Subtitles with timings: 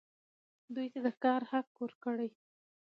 [0.75, 2.29] دوی ته د کار حق ورکړئ